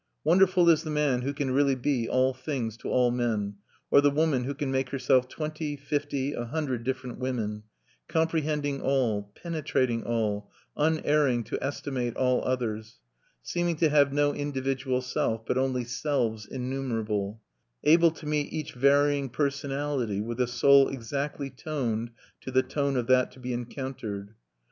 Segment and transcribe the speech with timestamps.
[0.23, 3.57] Wonderful is the man who can really "be all things to all men,"
[3.91, 7.61] or the woman who can make herself twenty, fifty, a hundred different women,
[8.07, 12.99] comprehending all, penetrating all, unerring to estimate all others;
[13.43, 17.39] seeming to have no individual self, but only selves innumerable;
[17.83, 22.09] able to meet each varying personality with a soul exactly toned
[22.39, 24.33] to the tone of that to be encountered.